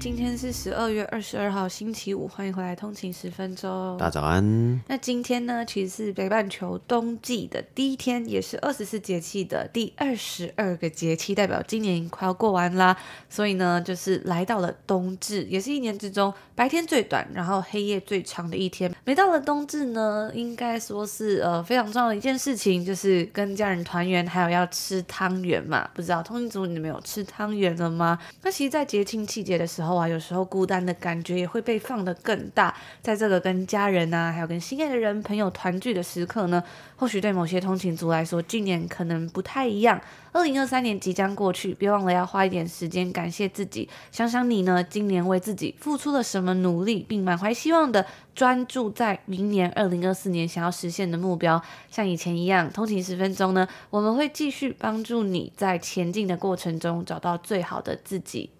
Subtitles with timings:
[0.00, 3.96] 今天是十二月二十二号星期五，欢迎回来通勤十分钟。
[3.96, 4.80] 大早安。
[4.88, 12.96] 那今天呢，其实是北半球冬季的第一天，也是二十四节气的第二十二个节气，代表今年快要过完啦。
[13.30, 18.92] 所以呢，就是来到了冬至，也是一年之中白天最短，然后黑夜最长的一天。
[19.04, 25.88] 每到了冬至呢，应该说是呃非常重要的一件事情，就是跟家人团圆，还有要吃汤圆嘛。
[25.94, 28.18] 不知道通勤族你们有吃汤圆了吗？
[28.42, 29.96] 那其实，在节庆季节的时候。
[29.96, 32.74] 啊，有时候孤单的感觉也会被放得更大。
[33.00, 36.62] 在这个跟家人啊，还有跟心爱的人、朋友团聚的时刻呢，
[36.96, 40.00] 或许对某些通勤族来说，今年可能不太一样。
[40.32, 48.04] 二零二三年即将过去，别忘了要花一点时间感谢自己，想想你呢，今年为自己付出了什么努力，并满怀希望的
[48.34, 51.62] 专注在明年二零二四年想要实现的目标。
[51.90, 58.50] 像以前一样，通勤十分钟呢，我们会继续帮助你在前进的过程中找到最好的自己。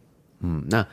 [0.41, 0.87] 嗯，那。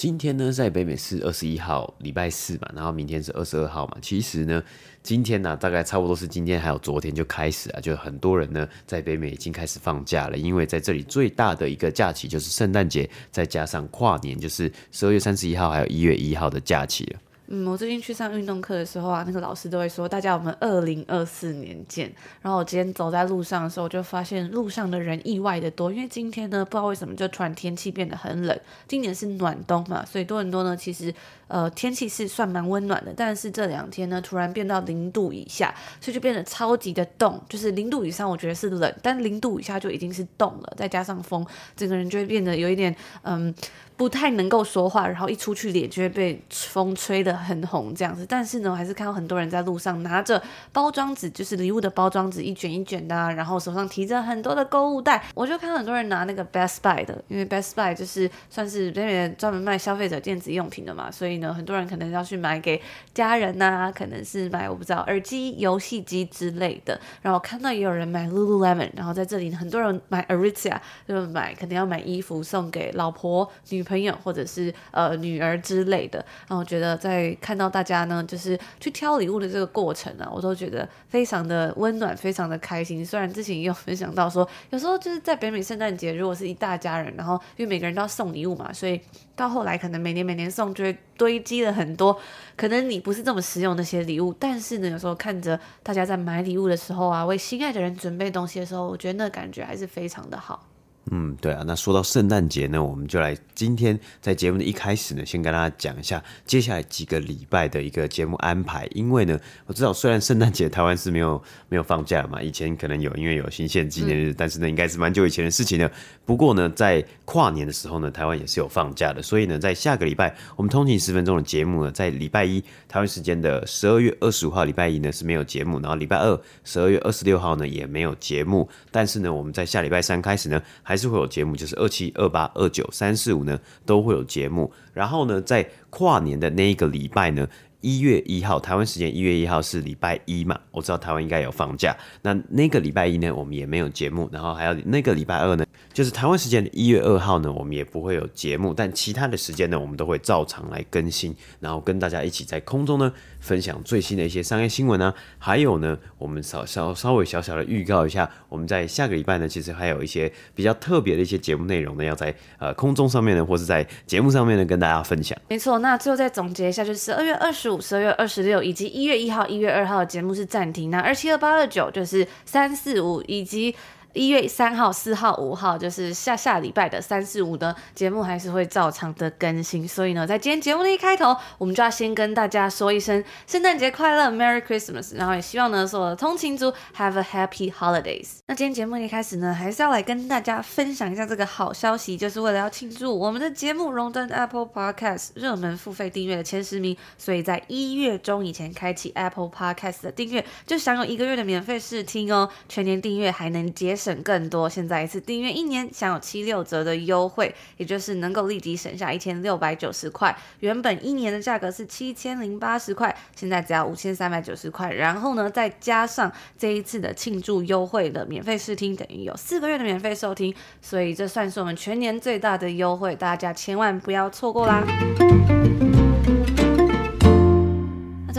[0.00, 3.98] 今天呢，在北美是二十一号，礼拜四嘛，然后明天是二十二号嘛。
[4.00, 4.62] 其实呢，
[5.02, 17.20] 今天呢、啊，大概差不多是今天还有昨天就开始啊，就很多人呢在北美已经开始放假了，因为在这里最大的一个假期就是圣诞节，再加上跨年，就是十二月三十一号还有一月一号的假期了。
[17.52, 22.12] 嗯，我最近去上运动课的时候啊，那个老师都会说，大家我们二零二四年见。
[22.40, 28.56] 然后我今天走在路上的时候，我就发现路上的人意外的多，因为今天呢，不知道为什么就突然天气变得很冷。
[28.86, 31.12] 今年是暖冬嘛，所以多伦多呢，其实
[31.50, 37.38] 呃天气是算蛮温暖的，但是这两天呢，突然变到零度以下，所以就变得超级的冻。
[37.48, 41.44] 就是零度以上我觉得是冷，但零度以下就已经是冻了，再加上风，
[41.76, 43.54] 整个人就会变得有一点嗯。
[43.96, 48.24] 不太能够说话，然后一出去脸就会被风吹得很红这样子。
[48.26, 50.42] 但是呢，我还是看到很多人在路上拿着
[50.72, 55.22] 包装纸，就是礼物的包装纸，一卷一卷的，然后手上提着很多的购物袋。
[55.34, 62.80] 我就看到很多人拿那个 Best Buy 的，因为 Best Buy 就是算是这边专门卖消费者电子用品的嘛，所以很多人可能要去买给
[63.12, 66.98] 家人呐、可能是买我不知道耳机、游戏机之类的。
[67.20, 73.84] 然后看到也有人买 Lululemon，然后在这里很多人买 Aritzia，就是买可能要买衣服送给老婆、女。
[73.90, 83.04] 朋友或者是呃女儿之类的，然后我觉得在看到大家呢，就是去挑礼物的这个过程啊，我都觉得非常的温暖，非常的开心。
[83.04, 89.00] 虽然之前也有分享到说，有时候就是在北美圣诞节，如果是一大家人，然后因为每个人都要送礼物嘛，所以
[89.40, 92.14] 到后来可能每年每年送就会堆积了很多，
[92.56, 100.69] 可能你不是这么实用那些礼物，但是呢，有时候看着大家在买礼物的时候啊，为心爱的人准备东西的时候，我觉得那感觉还是非常的好。
[101.10, 108.86] 嗯，对啊，那说到圣诞节呢，我们就来今天在节目的一开始呢，先跟大家讲一下接下来几个礼拜的一个节目安排。
[108.92, 115.90] 因为呢，我知道虽然圣诞节台湾是没有没有放假嘛，以前可能有，因为有新鲜纪念日，但是呢，应该是蛮久以前的事情了。
[116.24, 128.68] 不过呢，在跨年的时候呢，台湾也是有放假的，所以呢，在下个礼拜我们通勤十分钟的节目呢，在礼拜一台湾时间的十二月二十五号礼拜一呢是没有节目，然后礼拜二十二月二十六号呢也没有节目。
[128.92, 134.70] 但是呢，我们在下礼拜三开始呢，还是会有节目，就是二七、二八、二九、三四五呢，都会有节目。
[134.92, 137.48] 然后呢，在跨年的那一个礼拜呢，
[137.80, 140.60] 一月一号，台湾时间一月一号是礼拜一嘛？
[140.70, 141.96] 我知道台湾应该有放假。
[142.20, 144.28] 那那个礼拜一呢，我们也没有节目。
[144.30, 148.74] 然后还有那个礼拜二呢，就是台湾时间的一月二号呢，我们也不会有节目。
[148.74, 153.10] 但其他的时间呢，我们都会照常来更新，然后跟大家一起在空中呢。
[153.40, 165.36] 分享最新的一些商业新闻呢，还有呢，我们稍稍稍微小小的预告一下，我们在下个礼拜呢，其实还有一些比较特别的一些节目内容呢，要在呃空中上面呢，或是在节目上面呢，跟大家分享。
[165.48, 173.74] 没错，那最后再总结一下，就是十二月二十五、十二月二十六以及一月一号、一月二号的节目是暂停，那二七、二八、二九就是三四五以及。
[174.12, 179.86] 一月三号、四号、五号，就是下下礼拜的三四五的节目还是会照常的更新。
[179.86, 185.14] 所以呢，在今天节目的一开头，我们就要先跟大家说一声圣诞节快乐，Merry Christmas！
[185.14, 188.38] 然后也希望呢，所有的通勤族 Have a Happy Holidays。
[188.46, 202.48] 那今天节目一开始呢，还是要来跟大家分享一下这个好消息，就是为了要庆祝我们的节目荣登 Apple Podcast 热门付费订阅的前十名，所以在一月中以前开启 Apple Podcast 的订阅，就享有一个月的免费试听哦。
[202.68, 204.66] 全年订阅还能节省更多。
[204.68, 210.34] 现在一次订阅一年享有七六折的优惠，也就是能够立即省下一千六百九十块。
[210.60, 214.90] 原本一年的价格是七千零八十块，现在只要五千三百九十块。
[214.90, 224.82] 然后呢，再加上这一次的庆祝优惠的免费试听，等于有四个月的免费收听，所以这算是我们全年最大的优惠，大家千万不要错过啦！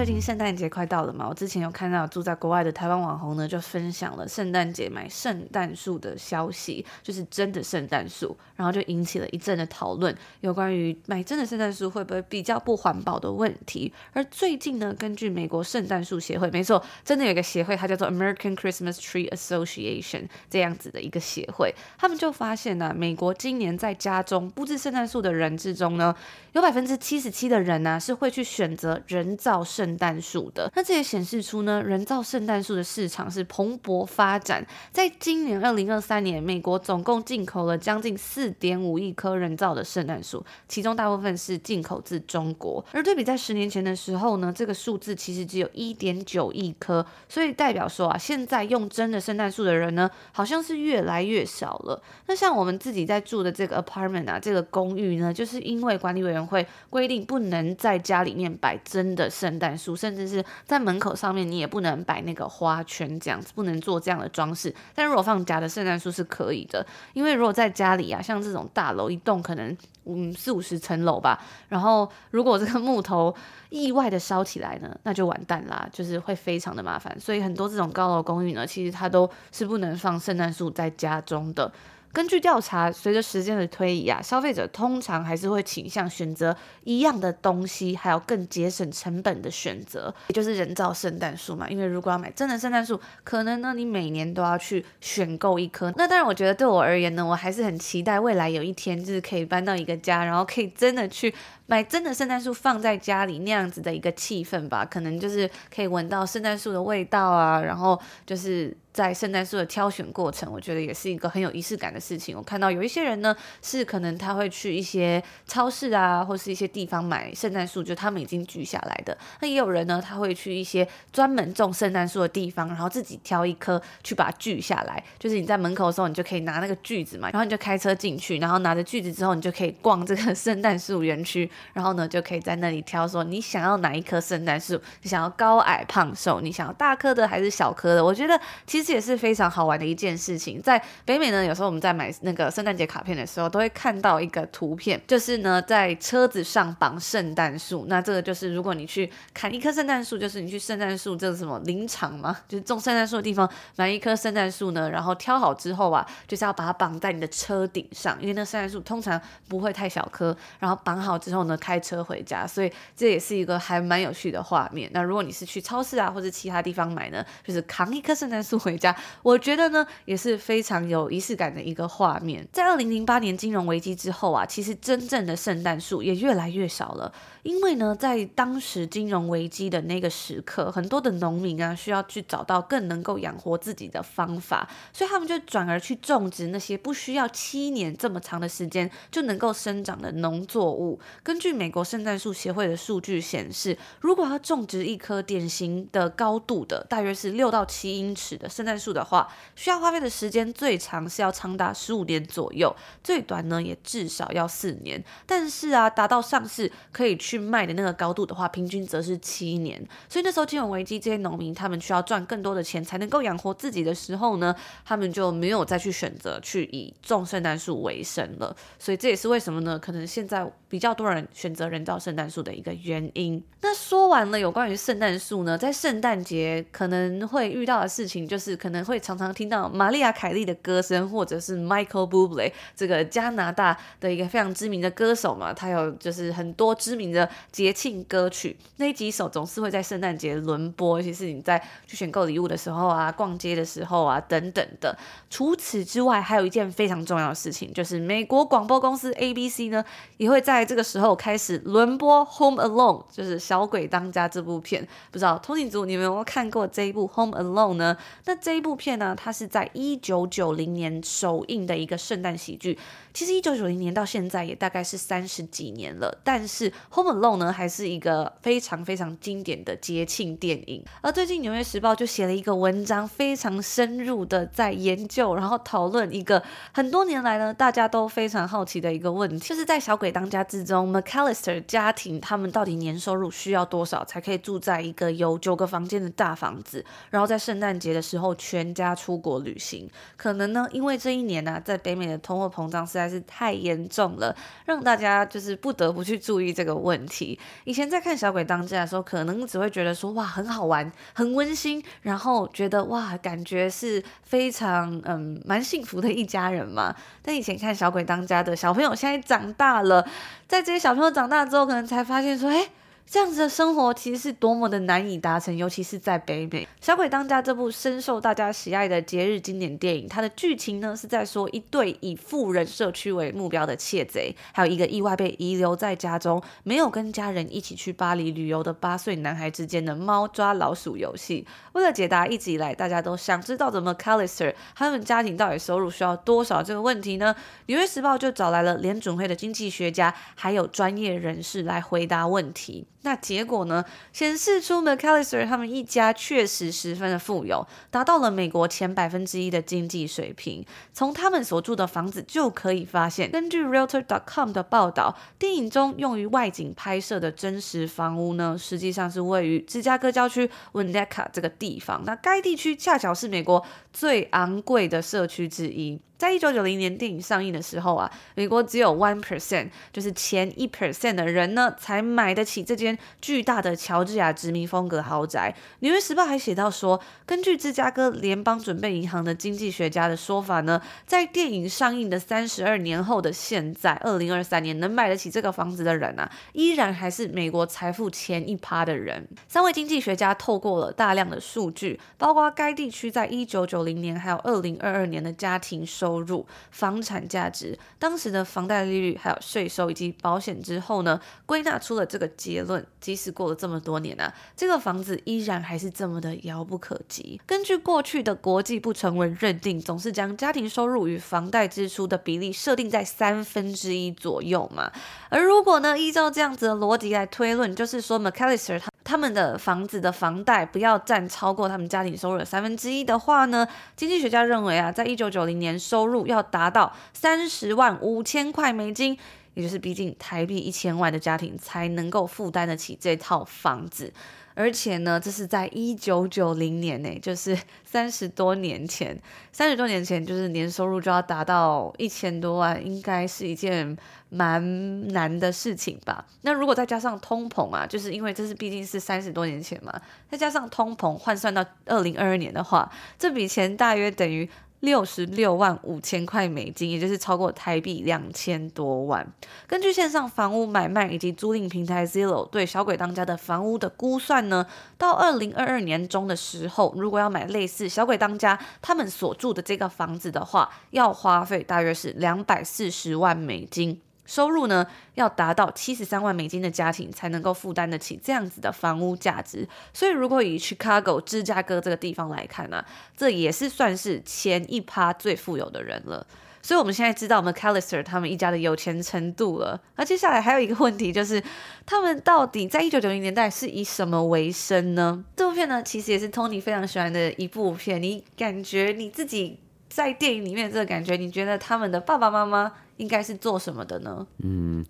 [0.01, 13.93] 最近圣诞节快到了嘛，我之前有看到住在国外的台湾网红呢，就分享了圣诞节买圣诞树的消息，就是真的圣诞树，然后就引起了一阵的讨论，有关于买真的圣诞树会不会比较不环保的问题。
[14.13, 26.15] 而最近呢，根据美国圣诞树协会，没错，真的有一个协会，它叫做 American Christmas Tree Association 这样子的一个协会，他们就发现呢、啊，美国今年在家中布置圣诞树的人之中呢，
[26.53, 29.90] 有百分之七十七的人呢、啊，是会去选择人造圣。
[29.91, 34.65] 圣诞树的，那这也显示出呢，人造圣诞树的市场是蓬勃发展。
[34.89, 42.83] 在今年二零二三年，美国总共进口了将近四点五亿棵人造的圣诞树，其中大部分是进口自中国。
[42.93, 52.01] 而对比在十年前的时候呢，这个数字其实只有一点九亿棵，所以代表说啊，现在用真的圣诞树的人呢，好像是越来越少了。
[52.27, 64.73] 那像我们自己在住的这个 apartment 啊，这个公寓呢，就是因为管理委员会规定不能在家里面摆真的圣诞树，甚至是在门口上面，你也不能摆那个花圈，这样子不能做这样的装饰。
[64.93, 69.75] 但如果放假的圣诞树是可以的，因为如果在家里啊，像这种大楼一栋可能
[70.05, 73.33] 嗯四五十层楼吧，然后如果这个木头
[73.69, 77.19] 意外的烧起来呢，那就完蛋啦，就是会非常的麻烦。
[77.19, 81.71] 所以很多这种高楼公寓呢，其实它都是不能放圣诞树在家中的。
[82.13, 91.69] 根据调查，随着时间的推移啊，消费者通常还是会倾向选择一样的东西，还有更节省成本的选择，也就是人造圣诞树嘛。
[91.69, 95.91] 因为如果要买真的圣诞树，可能呢你每年都要去选购一棵。
[95.95, 101.33] 那当然，我觉得对我而言呢，我还是很期待未来有一天就是可以搬到一个家，然后可以真的去
[101.71, 104.83] 买真的圣诞树放在家里那样子的一个气氛吧。
[104.83, 108.75] 可能就是可以闻到圣诞树的味道啊，然后就是。
[108.93, 112.35] 在圣诞树的挑选过程，我觉得也是一个很有仪式感的事情。
[112.35, 119.17] 我看到有一些人呢，是可能他会去一些超市啊，或是一些地方买圣诞树，就他们已经锯下来的。
[119.39, 125.01] 那也有人呢，他会去一些专门种圣诞树的地方，然后自己挑一棵去把它锯下来。
[125.17, 138.05] 就是你在门口的时候，你就可以拿那个锯子嘛，然后你就开车进去，然后拿着锯子之后，你就可以逛这个 圣诞树园区，然后呢，就可以在那里挑说你想要哪一棵圣诞树，你想要高矮胖瘦，你想要大棵的还是小棵的？
[138.05, 138.91] 我觉得其实。
[138.91, 140.61] 也是非常好玩的一件事情。
[140.61, 147.85] 在北美呢，有时候我们在买那个圣诞节卡片的时候，都会看到一个图片，就是呢在车子上绑圣诞树。
[147.87, 160.35] 那这个就是如果你去砍一棵圣诞树，就是你去圣诞树这个什么林场嘛，就是种圣诞树的地方买一棵圣诞树呢，然后挑好之后啊，就是要把它绑在你的车顶上，因为那圣诞树通常不会太小棵。
[160.59, 164.89] 然后绑好之后呢，开车回家，所以这也是一个还蛮有趣的画面。
[164.93, 168.77] 那如果你是去超市啊或者其他地方买呢，就是扛一棵圣诞树回。
[168.81, 172.47] 家，我觉得呢也是非常有仪式感的一个画面。
[172.51, 177.13] 在二零零八年金融危机之后啊，其实真正的圣诞树也越来越少了。
[177.43, 190.99] 因为呢，在当时金融危机的那个时刻，很多的农民啊需要去找到更能够养活自己的方法，所以他们就转而去种植那些不需要七年这么长的时间就能够生长的农作物。
[191.23, 205.03] 根据美国圣诞树协会的数据显示，如果要种植一棵典型的高度的，大约是六到七英尺的圣诞树的话，需要花费的时间最长是要长达十五年左右，最短呢也至少要四年。
[205.25, 207.30] 但是啊，达到上市可以去。
[207.31, 209.81] 去卖的那个高度的话，平均则是七年。
[210.09, 218.53] 所以那时候金融危机，这些农民他们需要赚更多的钱才能够养活自己的时候呢，他们就没有再去选择去以种圣诞树为生了。
[218.77, 219.79] 所以这也是为什么呢？
[219.79, 223.41] 可能现在比较多人选择人造圣诞树的一个原因。
[223.61, 237.20] 那说完了有关于圣诞树呢，在圣诞节可能会遇到的事情，就是可能会常常听到玛丽亚凯莉的歌声，或者是 Michael Bublé 这个加拿大的一个非常知名的歌手嘛，他有就是很多知名的。
[237.51, 244.97] 节庆歌曲那几首总是会在圣诞节轮播，尤其是你在去选购礼物的时候啊、逛街的时候啊等等的。
[245.29, 249.83] 除此之外，还有一件非常重要的事情，就是美国广播公司 ABC 呢
[250.17, 254.87] 也会在这个时候开始轮播《Home Alone》，就是《小鬼当家》这部片。
[255.11, 257.97] 不知道通勤族你们有没有看过这一部《Home Alone》呢？
[258.25, 262.77] 那这一部片呢，它是在一九九零年首映的一个圣诞喜剧。
[263.13, 270.83] 其实一九九零年到现在也大概是三十几年了，但是《Home LO》呢，还是一个非常非常经典的节庆电影。
[271.01, 276.41] 而最近《纽约时报》就写了一个文章，非常深入的在研究，然后讨论一个
[276.73, 289.89] 很多年来呢，大家都非常好奇的一个问题，就是在《小鬼当家》之中，McAllister 家庭他们到底年收入需要多少才可以住在一个有九个房间的大房子，然后在圣诞节的时候全家出国旅行？
[290.15, 297.39] 可能呢，因为这一年呢、啊，在北美的通货膨胀实在是太严重了，让大家就是不得不去注意这个问题题。
[297.63, 306.95] 以前在看《小鬼当家》的时候，可能只会觉得说哇很好玩，很温馨，然后觉得哇感觉是非常嗯蛮幸福的一家人嘛。
[307.21, 310.07] 但以前看《小鬼当家》的小朋友现在长大了，
[310.47, 312.67] 在这些小朋友长大之后，可能才发现说，哎。
[313.11, 316.63] 这样子的生活其实是多么的难以达成，尤其是在北美。
[316.79, 331.45] 《小鬼当家》这部深受大家喜爱的节日经典电影，它的剧情呢是在说一对以富人社区为目标的窃贼，还有一个意外被遗留在家中、没有跟家人一起去巴黎旅游的八岁男孩之间的猫抓老鼠游戏。
[331.73, 342.87] 为了解答一直以来大家都想知道的 McAllister 他们家庭到底收入需要多少这个问题呢，《纽约时报》就找来了联准会的经济学家，还有专业人士来回答问题。
[343.03, 343.83] 那结果呢？
[344.13, 350.63] 显示出 McAllister 他们一家确实十分的富有，达到了美国前百分之一的经济水平。
[350.93, 362.03] 从他们所住的房子就可以发现，根据 Realtor.com 的报道，电影中用于外景拍摄的真实房屋呢，实际上是位于芝加哥郊区 Winnetka 这个地方。
[362.05, 365.99] 那该地区恰巧是美国最昂贵的社区之一。
[366.21, 375.55] 在一九九零年电影上映的时候啊，美国只有 one percent，就是前一 percent 的人呢，才买得起这间巨大的乔治亚殖民风格豪宅。
[375.79, 389.27] 纽约时报还写到说，根据芝加哥联邦准备银行的经济学家的说法呢，在电影上映的三十二年后的现在，二零二三年能买得起这个房子的人啊，依然还是美国财富前一趴的人。
[389.47, 402.85] 三位经济学家透过了大量的数据，包括该地区在一九九零年还有二零二二年的家庭收收入、房产价值、当时的房贷利率，还有税收以及保险之后呢，归纳出了这个结论。
[402.99, 407.39] 即使过了这么多年啊，这个房子依然还是这么的遥不可及。
[407.45, 414.91] 根据过去的国际不成文认定，总是将家庭收入与房贷支出的比例设定在三分之一左右嘛。
[415.29, 418.90] 而如果呢，依照这样子的逻辑来推论，就是说，McAllister 他。
[419.03, 429.17] 他们的房子的房贷不要占超过他们家庭收入的三分之一的话呢，经济学家认为啊，在一九九零年收入要达到三十万五千块美金，
[429.55, 434.13] 也就是逼近台币一千万的家庭才能够负担得起这套房子。
[434.53, 439.19] 而且呢，这是在一九九零年呢， 就是三十多年前，
[439.51, 443.97] 三十多年前就是年收入就要达到一千多万，应该是一件
[444.29, 446.25] 蛮难的事情吧。
[446.41, 454.49] 那如果再加上通膨啊，就是因为这是毕竟是三十多年前嘛，再加上通膨换算到二零二二年的话，这笔钱大约等于。
[454.81, 459.25] 六十六万五千块美金，也就是超过台币两千多万。
[459.65, 464.65] 根据线上房屋买卖以及租赁平台 Zillow 对小鬼当家的房屋的估算呢，
[464.97, 474.01] 到二零二二年中的时候，如果要买类似小鬼当家他们所住的这个房子的话，要花费大约是两百四十万美金。
[474.31, 479.67] 收入呢，要达到七十三万美金的家庭才能够负担得起这样子的房屋价值。
[479.91, 482.81] 所以，如果以 Chicago 芝加哥这个地方来看呢、
[483.17, 486.25] 这也是算是前一趴最富有的人了。
[486.61, 489.77] 所以，我们现在知道 McAllister 他们一家的有钱程度了。
[489.97, 491.43] 那接下来还有一个问题，就是
[491.85, 495.25] 他们到底在一九九零年代是以什么为生呢？
[495.35, 498.01] 这部片呢，其实也是 Tony 非常喜欢的一部片。
[498.01, 499.59] 你感觉你自己
[499.91, 502.71] 在电影里面这个感觉，你觉得他们的爸爸妈妈？
[502.97, 504.25] 应该是做什么的呢？
[504.43, 504.85] 嗯，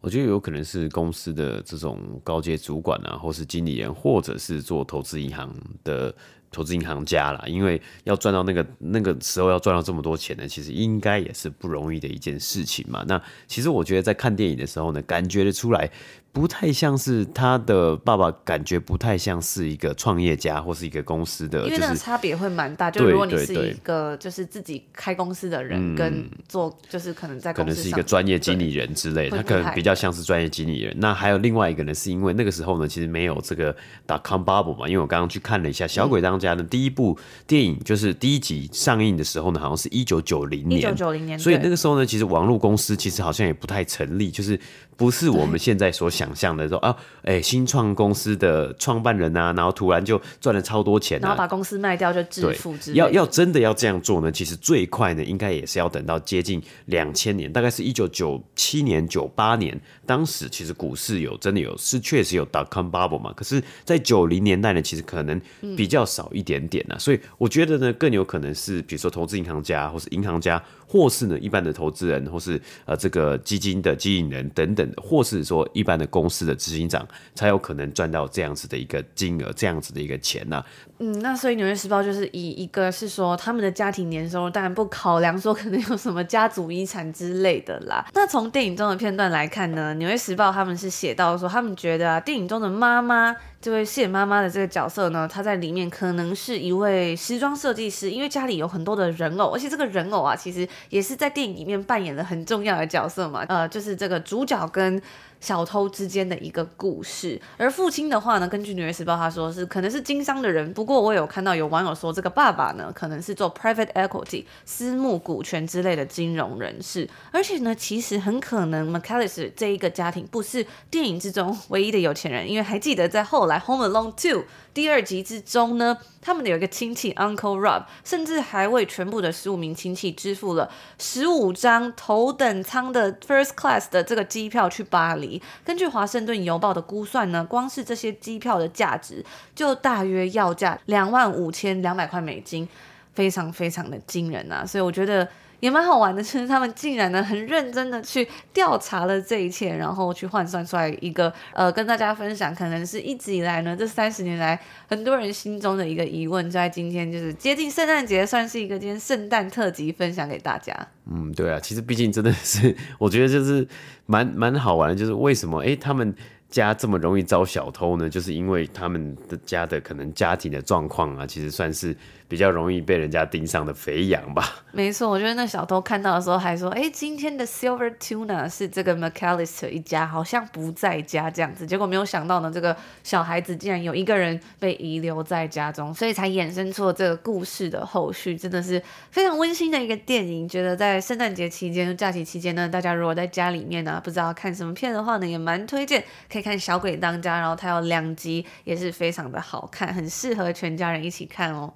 [0.00, 6.14] 我觉得有可能是公司的这种高阶主管啊，或是经理人，或者是做投资银行的
[6.50, 7.44] 投资银行家啦。
[7.46, 13.04] 因为要赚到那个那个时候要赚到这么多钱呢，其实应该也是不容易的一件事情嘛。
[13.06, 15.90] 那其实我觉得在看电影的时候呢，感觉得出来。
[16.32, 22.90] 不太像是他的爸爸，感觉不太像是一个创业家或是一个公司的，因为那个差别会蛮大。
[22.90, 30.96] 就如果你是一个就是自己开公司的人，跟做就是可能在公司可能是一个专业经理人之类的，他可能比较像是专业经理人。
[30.98, 34.88] 那还有另外一个呢，是因为那个时候呢，其实没有这个 dot com bubble 嘛。
[34.88, 44.58] 因为我刚刚去看了一下《小鬼当家的，第一部电影就是第一集上映的时候呢，好像是一九九零年，一九九零年，所以那个时候呢，其实网络公司其实好像也不太成立，就是。
[44.94, 52.98] 不是我们现在所想象的说啊，哎、欸，新创公司的创办人啊，然后突然就赚了超多钱、啊，然后把公司卖掉就致富之类。
[52.98, 65.40] 要要真的要这样做呢，其实最快呢，应该也是要等到接近两千年，大概是一九九七年、九八年，当时其实股市有真的有是确实有 dot com bubble 嘛，可是，在九零年代呢，其实可能
[65.76, 70.62] 比较少一点点呢、啊，所以我觉得呢，更有可能是比如说投资银行家，或是银行家，
[70.92, 74.82] 或是呢一般的投资人，或是呃这个基金的经营人等等。
[75.02, 80.62] 或是说一般的公司的执行长才有可能赚到这样子的一个金额，这样子的一个钱呢、
[80.98, 88.04] 嗯，那所以《纽约时报》就是以一个是说他们的家庭年收入，当然不考量说可能有什么家族遗产之类的啦。
[88.14, 103.44] 那从电影中的片段来看呢，《纽约时报》他们是写到说，他们觉得啊，电影中的妈妈这位谢妈妈的这个角色呢，她在里面可能是一位时装设计师，因为家里有很多的人偶，而且这个人偶啊，其实也是在电影里面扮演了很重要的角色嘛。
[103.48, 105.00] 呃，就是这个主角跟
[105.42, 124.34] 小偷之间的一个故事，而父亲的话呢，根据《纽约时报》他说是可能是经商的人，不过我有看到有网友说这个爸爸呢，可能是做 private equity 私募股权之类的金融人士，而且呢，其实很可能 McAllister 这一个家庭不是电影之中唯一的有钱人，因为还记得在后来《Home Alone 2》
[124.74, 125.98] 第二集之中呢。
[126.24, 135.42] 他们的有一个亲戚 Uncle Rob，甚至还为全部的十五名亲戚支付了十五张头等舱的 First Class 的这个机票去巴黎。
[135.64, 142.68] 根据华盛顿邮报的估算呢，光是这些机票的价值就大约要价两万五千两百块美金，
[143.14, 144.64] 非常非常的惊人啊！
[144.64, 145.28] 所以我觉得。
[145.62, 160.76] 也蛮好玩的，就是他们竟然呢很认真的去调查了这一切，然后去换算出来一个呃跟大家分享，可能是一直以来呢这三十年来很多人心中的一个疑问，在今天就是接近圣诞节，算是一个今天圣诞特辑分享给大家。
[161.08, 163.64] 嗯，对啊，其实毕竟真的是我觉得就是
[164.06, 166.12] 蛮蛮好玩的，就是为什么哎他们。
[166.52, 168.10] 家这么容易遭小偷呢？
[168.10, 171.96] 就是因为他们的家的可能家庭的状况啊，其实算是
[172.32, 174.62] 比较容易被人家盯上的肥羊吧。
[174.70, 188.36] 没错，我觉得那小偷看到的时候还说：“哎，今天的 Silver Tuna 是这个 McAllister 一家，好像不在家这样子。”结果没有想到呢，这个小孩子竟然有一个人被遗留在家中，所以才衍生出了这个故事的后续。
[188.36, 190.46] 真的是非常温馨的一个电影。
[190.46, 196.42] 觉得在圣诞节期间、假期期间呢，大家如果在家里面呢、不知道看什么片的话呢，也蛮推荐可以。
[196.42, 201.72] 看《小鬼当家》，然后它有两集，也是非常的好看，很适合全家人一起看哦。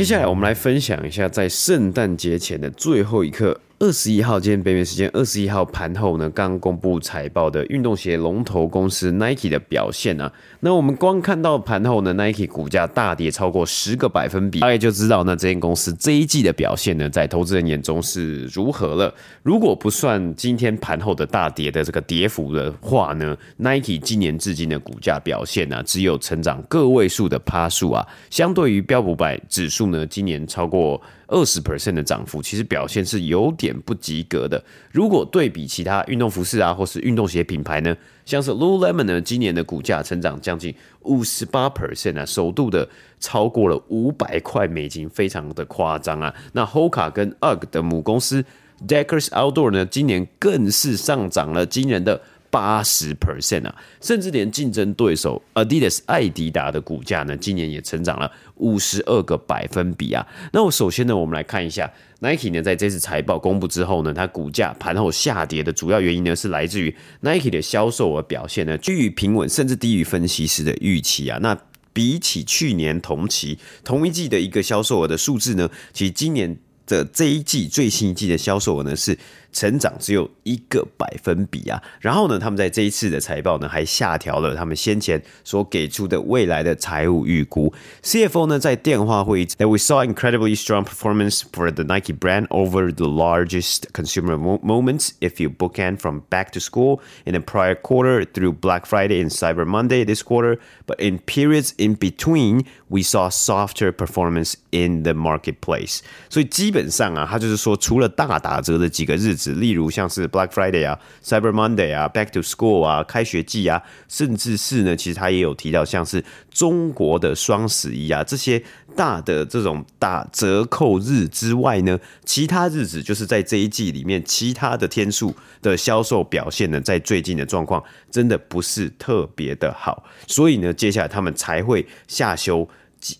[0.00, 3.60] 接下来我们来分享一下，在圣诞节前的最后一刻。
[3.82, 10.30] 二十一号，今天北美时间二十一号盘后呢，刚公布财报的运动鞋龙头公司 Nike 的表现啊。
[10.60, 19.14] 那我们光看到盘后呢，Nike 股价大跌超过十个百分比，大概就知道那这间公司这一季的表现呢，在投资人眼中是如何了。
[19.42, 31.00] 如果不算今天盘后的大跌的这个跌幅的话呢，Nike 今年至今的股价表现呢、啊，只有成长个位数的趴数啊，相对于标普百指数呢，今年超过。
[31.30, 34.62] 二十 percent 的涨幅，其实表现是有点不及格的。
[34.90, 42.86] 如果对比其他运动服饰啊，或是运动鞋品牌呢，像是 Lululemon 呢，今年的股价成长将近五十八 percent 啊，首度的
[43.20, 46.34] 超过了五百块美金，非常的夸张啊。
[46.52, 48.44] 那 Hoka 跟 UGG 的母公司
[48.86, 52.20] Deckers Outdoor 呢，今年更是上涨了惊人的。
[52.52, 58.28] 八十 percent 啊，甚至连竞争对手 Adidas 爱迪达的股价呢，今年也成长了
[58.60, 60.24] 五十二个百分比啊。
[60.52, 71.38] 那我首先呢，我们来看一下 Nike 呢，在这次财报公布之后呢，它股价盘后下跌的主要原因呢，是来自于 Nike 的销售额表现呢，居于平稳，甚至低于分析师的预期啊。
[71.42, 71.58] 那
[71.92, 79.18] 比起去年同期同一季的一个销售额的数字呢，其实今年的这一季最新一季的销售额呢是。
[79.51, 87.73] 成长只有一个百分比啊，然后呢，他们在这一次的财报呢，还下调了他们先前所给出的未来的财务预估。
[88.03, 95.11] CFO 呢，在电话会议，that we saw incredibly strong performance for the Nike brand over the largest consumer moments.
[95.19, 99.31] If you bookend from back to school in the prior quarter through Black Friday and
[99.31, 105.13] Cyber Monday this quarter, but in periods in between, we saw softer performance in the
[105.13, 106.01] marketplace.
[106.29, 118.62] 所以基本 本上啊，他就是说，除了大打折的几个日子， 例如像是 Black Friday 啊、Cyber Monday 啊、Back to School 啊、开学季啊，甚至是呢，其实他也有提到像是中国的双十一啊这些
[118.94, 132.68] 大的这种打折扣日之外呢，其他日子就是在这一季里面其他的天数的销售表现呢，在最近的状况真的不是特别的好，所以呢，接下来他们才会下修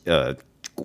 [0.05, 0.37] 呃。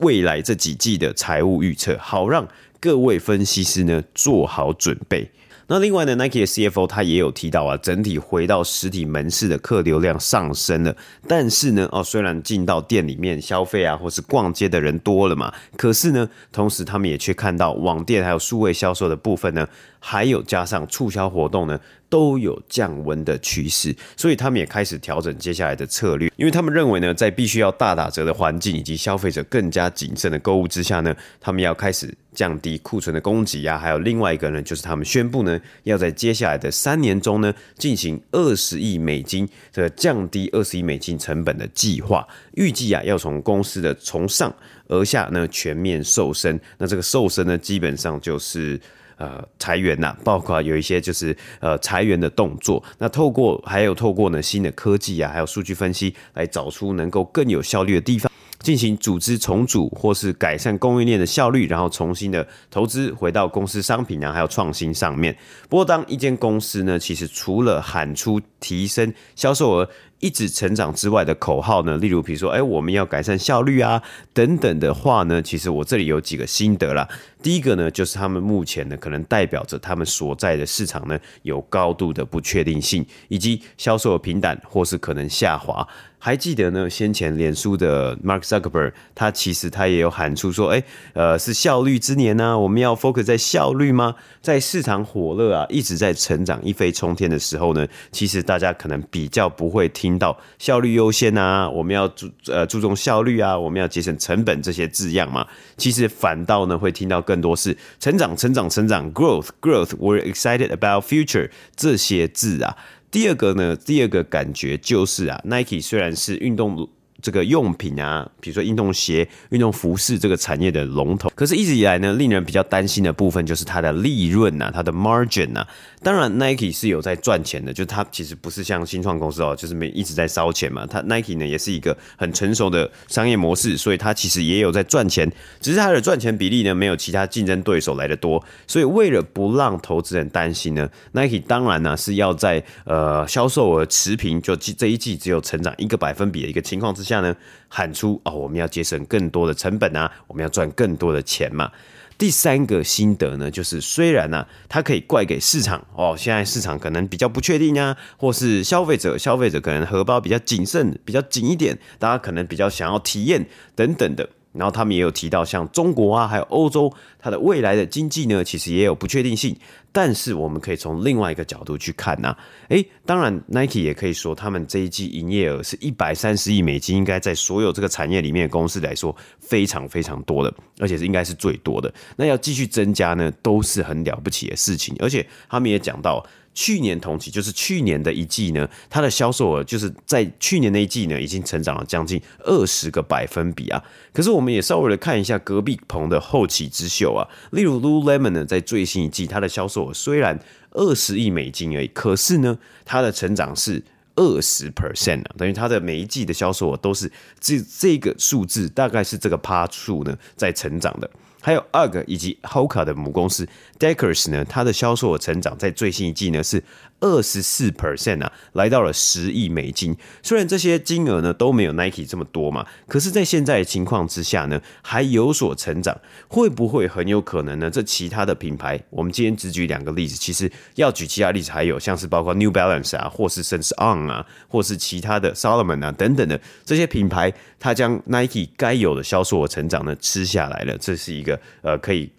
[0.01, 2.45] 未来这几季的财务预测，好让
[2.85, 5.31] 各位分析师呢做好准备。
[5.65, 10.95] 那另外呢，Nike 的 CFO 他也有提到啊，整体回到实体门市的客流量上升了，
[11.27, 19.67] 但是呢，哦，虽然进到店里面消费啊，或是逛街的人多了嘛，可是呢，同时他们也却看到网店还有数位销售的部分呢，
[20.07, 21.79] 还有加上促销活动呢。
[22.07, 44.53] 都有降温的趋势，所以他们也开始调整接下来的策略，因为他们认为呢，在必须要大打折的环境以及消费者更加谨慎的购物之下呢，他们要开始降低库存的供给啊，还有另外一个呢，就是他们宣布呢，要在接下来的三年中呢，进行二十亿美金这个降低二十亿美金成本的计划，预计啊，要从公司的从上
[44.87, 48.79] 而下呢全面瘦身，那这个瘦身呢，基本上就是。
[49.17, 52.83] 呃，裁员呐、包括有一些就是呃裁员的动作。
[52.97, 65.35] 那透过还有透过呢新的科技啊，还有数据分析，来找出能够更有效率的地方，进行组织重组或是改善供应链的效率，然后重新的投资回到公司商品啊，还有创新上面。
[65.69, 74.01] 不过，当一间公司呢，其实除了喊出提升销售额，一直成长之外的口号呢，例如比如说，哎，我们要改善效率啊，
[74.33, 77.07] 等等的话呢，其实我这里有几个心得啦。
[77.43, 85.87] 第一个呢，就是他们目前呢，可能代表着他们所在的市场呢，有高度的不确定性，以及销售的平淡或是可能下滑。
[86.17, 94.15] 还记得呢，先前脸书的 Mark Zuckerberg，他其实他也有喊出说，哎，呃，是效率之年呢，我们要 focus 在效率吗？
[94.41, 105.45] 在市场火热啊，一直在成长、一飞冲天的时候呢，其实大家可能比较不会听到效率优先啊，我们要注呃注重效率啊，我们要节省成本这些字样嘛。
[105.77, 112.75] 其实反倒呢，会听到更多是成长、成长、成长，growth，growth，we're excited about future 这些字啊。
[113.15, 116.89] 第二个呢，第二个感觉就是啊，Nike 虽然是运动。
[117.25, 125.67] 这个用品啊，比如说运动鞋、运动服饰这个产业的龙头，可是一直以来呢，令人比较担心的部分就是它的利润呐、啊，它的 margin 呐、啊。
[126.03, 130.85] 当然，Nike 是有在赚钱的，就它其实不是像新创公司哦，就是没一直在烧钱嘛。
[130.85, 135.27] 它 Nike 呢也是一个很成熟的商业模式，所以它其实也有在赚钱，
[135.59, 138.43] 只是它的赚钱比例呢没有其他竞争对手来的多。
[138.67, 147.14] 所以为了不让投资人担心呢，Nike 当然呢是要在呃销售额持平，就这一季只有成长一个百分比的一个情况之下。
[147.21, 147.35] 呢
[147.67, 151.71] 喊出哦，我们要节省更多的成本啊，我们要赚更多的钱嘛。
[152.17, 164.29] 第三个心得呢，就是虽然呢、啊，它可以怪给市场哦，现在市场可能比较不确定啊，或是消费者，消费者可能荷包比较谨慎，比较紧一点，大家可能比较想要体验等等的。
[164.55, 169.55] 然后他们也有提到，像中国啊，还有欧洲，它的未来的经济呢，其实也有不确定性。
[169.91, 172.37] 但是我们可以从另外一个角度去看呐、啊，
[172.67, 181.93] 诶，当然 Nike 也可以说，他们这一季营业额是一百三十亿美金，应该在所有这个产业里面的公司来说，非常非常多的，而且是应该是最多的。
[182.17, 184.95] 那要继续增加呢，都是很了不起的事情。
[184.99, 186.25] 而且他们也讲到。
[186.55, 193.83] 去年同期就是去年的一季呢，它的销售额就是在去年那一季呢，已经成长了将近二十个百分比啊。
[194.13, 200.39] 可是我们也稍微的看一下隔壁棚的后起之秀啊，例如 Lululemon 呢，在最新一季它的销售额虽然
[200.71, 203.83] 二十亿美金而已，可是呢，它的成长是
[204.15, 211.09] 二十 percent 啊，等于它的每一季的销售额都是这这个数字，大概是这个趴数呢在成长的。
[211.45, 213.47] 还有二个以及 Hoka 的母公司。
[213.77, 216.63] Deckers 呢，它的销售额成长在最新一季呢是
[216.99, 219.95] 二十四 percent 啊，来到了十亿美金。
[220.23, 225.95] 虽然这些金额呢都没有 Nike 这么多嘛，可是，在现在的情况之下呢，还有所成长，
[226.27, 227.69] 会不会很有可能呢？
[227.69, 242.11] 这其他的品牌，我们今天只举两个例子，其实要举其他例子还有像是包括 New Balance 啊，或是甚至 On 啊，或是其他的 Salomon 啊等等的这些品牌，它将 Nike 该有的销售额成长呢吃下来了，这是一个呃可以。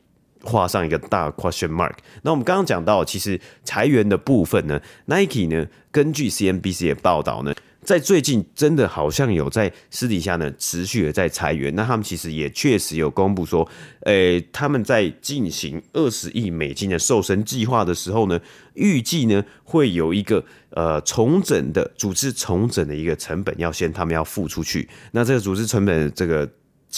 [0.46, 1.92] 画上一个大 question mark。
[2.22, 11.74] 那我们刚刚讲到，其实裁员的部分呢，Nike 呢，根据 CNBC 的报道呢，在最近真的好像有在私底下呢持续的在裁员。
[11.74, 13.68] 那他们其实也确实有公布说，
[14.04, 18.40] 诶，他们在进行二十亿美金的瘦身计划的时候呢，
[18.74, 24.88] 预计呢会有一个呃重整的组织重整的一个成本要先他们要付出去。
[25.12, 26.48] 那这个组织成本这个。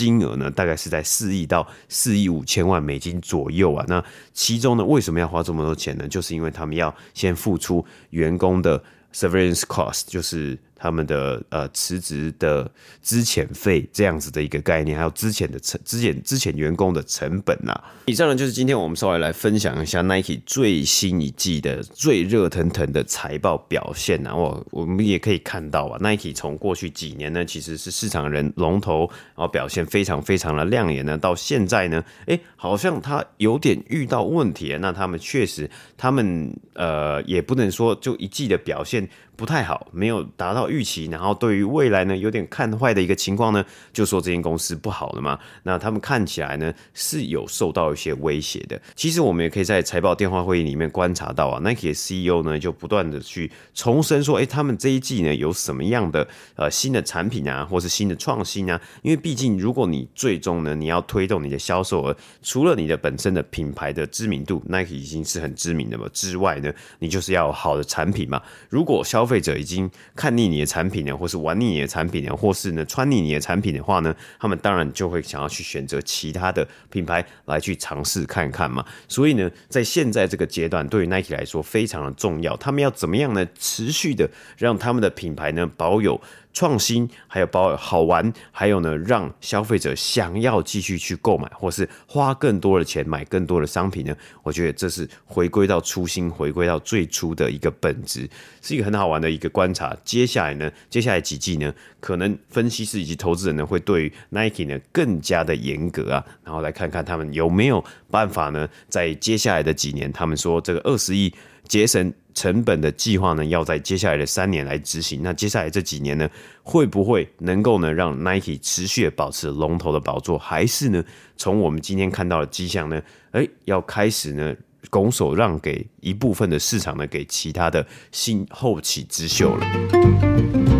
[0.06, 3.84] 金额呢，大概是在四亿到四亿五千万美金左右啊。
[3.88, 6.06] 那其中呢，为什么要花这么多钱呢？
[6.06, 8.82] 就是因为他们要先付出员工的
[9.12, 10.56] severance cost，就是。
[10.78, 12.70] 他们的呃辞职的
[13.02, 24.34] 资遣费这样子的一个概念，还有之前的成之前之前员工的成本呐、以上呢就是今天我们稍微来分享一下 Nike 最新一季的最热腾腾的财报表现呐。
[24.34, 31.18] 我我们也可以看到啊，Nike 从过去几年呢其实是市场人龙头，然后表现非常非常的亮眼呢。
[31.18, 34.76] 到现在呢，哎，好像他有点遇到问题。
[34.80, 39.08] 那他们确实，他们呃也不能说就一季的表现。
[39.38, 45.38] 不太好，没有达到预期，然后对于未来呢有点看坏的一个情况呢，就说这间公司不好了嘛。
[45.62, 48.76] 那他们看起来呢是有受到一些威胁的。
[48.96, 58.80] 其实我们也可以在财报电话会议里面观察到啊，Nike 的 CEO 呢就不断的去重申说，哎，他们这一季呢有什么样的呃新的产品啊，或是新的创新啊？
[59.02, 68.42] 因为毕竟如果你最终呢你要推动你的销售额，除了你的本身的品牌的知名度，Nike 已经是很知名的嘛之外呢，你就是要有好的产品嘛。
[68.68, 78.82] 如果消消费者已经看腻你的产品了，或是玩腻你的产品了，或是呢穿腻你的产品的话呢，他们当然就会想要去选择其他的品牌来去尝试看看嘛。
[79.06, 83.46] 所以呢，在现在这个阶段，对于 Nike 来说非常的重要，他们要怎么样呢？
[83.58, 86.18] 持续的让他们的品牌呢保有。
[86.52, 94.16] 创新，还有包好玩，还有呢，让消费者想要继续去购买，或是花更多的钱买更多的商品呢？
[94.42, 98.28] 我觉得这是回归到初心，回归到最初的一个本质，
[98.60, 99.96] 是一个很好玩的一个观察。
[100.04, 111.32] 接下来呢，接下来几季呢，可能分析师以及投资人呢，会对 Nike 呢更加的严格啊，然后来看看他们有没有办法呢，在接下来的几年，他们说这个二十亿。
[111.66, 115.24] 节省成本的计划呢，要在接下来的三年来执行。
[115.24, 116.30] 那接下来这几年呢，
[116.62, 120.38] 会不会能够呢让 Nike 持续保持龙头的宝座？
[120.38, 121.02] 还是呢，
[121.36, 124.54] 从我们今天看到的迹象呢，哎，要开始呢
[124.88, 130.77] 拱手让给一部分的市场呢，给其他的新后起之秀了。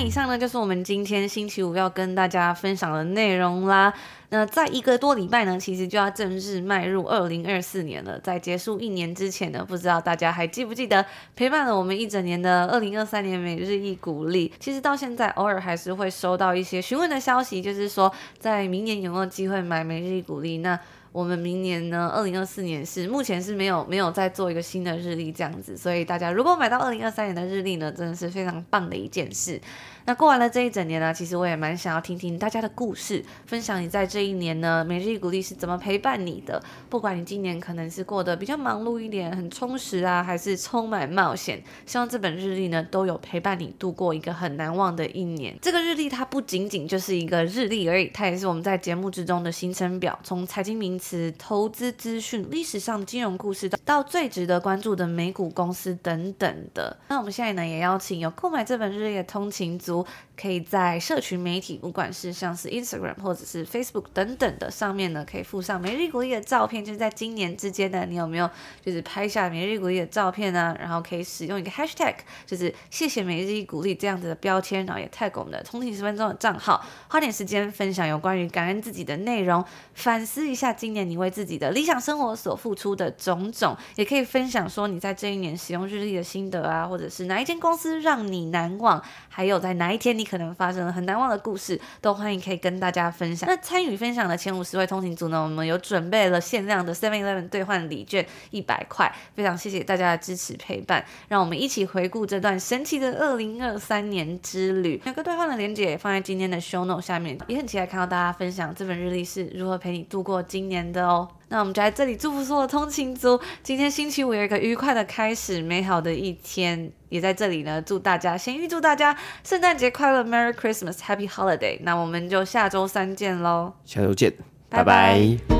[0.00, 3.92] 以上呢就是我们今天星期五要跟大家分享的内容啦。
[4.30, 8.18] 那在一个多礼拜呢，其实就要正式迈入二零二四年了。
[8.20, 14.52] 在结束一年之前呢，不知道大家还记不记得陪伴了我们一整年的二零二三年每日一鼓励？
[14.60, 20.58] 其实到现在偶尔还是会收到一些询问的消息，就是说在明年有没有机会买每日一鼓励？
[20.58, 20.78] 那
[21.18, 29.60] 我们明年呢，二零二四年是目前是没有没有再做一个新的日历这样子，所以大家如果买到二零二三年的日历呢，真的是非常棒的一件事。
[30.04, 36.62] 那过完了这一整年呢，其实我也蛮想要听听大家的故事，分享你在这一年呢，每日一鼓励是怎么陪伴你的。
[36.88, 45.54] 不管你今年可能是过得比较忙碌一点，很充实啊，还是充满冒险，希望这本日历呢都有陪伴你度过一个很难忘的一年。
[45.60, 51.07] 这个日历它不仅仅就是一个日历而已，它也是我们在节目之中的行程表，从财经名词、
[51.38, 56.96] 投资资讯、历史上金融故事到最值得关注的美股公司等等的。
[57.08, 60.06] 那我们现在呢也邀请有购买这本日历的通勤族。
[60.40, 66.84] 可以在社群媒体，不管是像是 Instagram 或者是 Facebook 等等的上面呢，可以附上每日一股励的照片。
[66.84, 68.48] 就是在今年之间呢，你有没有
[68.80, 70.76] 就是拍下每日一股励的照片呢？
[70.78, 72.14] 然后可以使用一个 Hashtag，
[72.46, 90.27] 就是谢谢每日一股励这样子的标签，然后也 tag 我们的通勤十分钟的账号，花点时间分享有关于感恩自己的内容，反思一下今年你为自己的理想生活所付出的种种，也可以分享说你在这一年使用日历的心得啊，或者是哪一间公司让你难忘，还有在哪一天你。
[90.28, 93.48] 可能发生了很难忘的故事，都欢迎可以跟大家分享。
[93.48, 105.00] 那参与分享的前五十位通勤族呢，我们有准备了限量的 Seven Eleven 兑换礼券一百块，非常谢谢大家的支持陪伴，让我们一起回顾这段神奇的二零二三年之旅。
[105.04, 111.28] 有个兑换的链接也放在今天的 Show Note 下面，也很期待看到大家分享这本日历是如何陪你度过今年的哦。
[111.48, 116.92] 那我们就在这里祝福所有通勤族，今天星期五有一个愉快的开始，美好的一天。
[117.08, 121.78] 也在这里呢，祝大家先预祝大家圣诞节快乐，Merry Christmas，Happy Holiday。
[121.82, 124.30] 那我们就下周三见喽，下周见，
[124.68, 124.84] 拜拜。
[124.84, 125.57] 拜拜。